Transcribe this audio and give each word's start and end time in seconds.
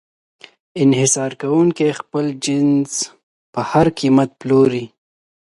انحصار 0.81 1.31
کوونکی 1.41 1.89
خپل 1.99 2.25
جنس 2.45 2.91
په 3.53 3.61
هر 3.69 3.87
قیمت 3.99 4.29
پلوري. 4.41 4.85